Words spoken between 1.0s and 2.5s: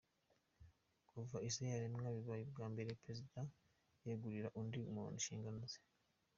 Kuva isi yaremwa bibaye